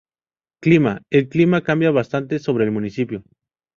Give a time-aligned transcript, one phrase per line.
[0.61, 3.23] Clima: El clima cambia bastante sobre el municipio.